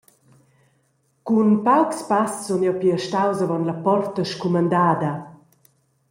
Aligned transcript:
Cun 1.25 1.49
paucs 1.65 1.99
pass 2.09 2.33
sun 2.45 2.61
jeu 2.67 2.75
pia 2.81 2.97
staus 3.05 3.39
avon 3.45 3.67
la 3.67 3.75
porta 3.85 4.21
scumandada. 4.31 5.11